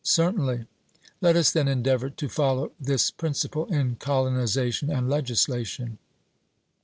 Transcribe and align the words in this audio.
'Certainly.' 0.03 0.65
Let 1.21 1.35
us 1.35 1.51
then 1.51 1.67
endeavour 1.67 2.09
to 2.09 2.27
follow 2.27 2.71
this 2.79 3.11
principle 3.11 3.71
in 3.71 3.97
colonization 3.97 4.89
and 4.89 5.07
legislation. 5.07 5.99